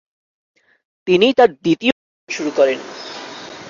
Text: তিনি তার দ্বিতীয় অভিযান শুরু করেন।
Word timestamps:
তিনি 1.07 1.27
তার 1.37 1.49
দ্বিতীয় 1.63 1.93
অভিযান 1.95 2.29
শুরু 2.29 2.51
করেন। 2.57 2.79